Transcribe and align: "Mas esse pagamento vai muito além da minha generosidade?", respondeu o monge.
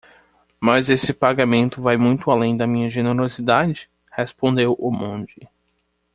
"Mas 0.59 0.89
esse 0.89 1.13
pagamento 1.13 1.79
vai 1.79 1.95
muito 1.95 2.31
além 2.31 2.57
da 2.57 2.65
minha 2.65 2.89
generosidade?", 2.89 3.87
respondeu 4.11 4.73
o 4.79 4.89
monge. 4.89 5.47